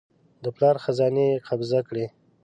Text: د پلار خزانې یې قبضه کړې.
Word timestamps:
د 0.43 0.45
پلار 0.55 0.75
خزانې 0.83 1.25
یې 1.31 1.41
قبضه 1.47 1.79
کړې. 1.87 2.05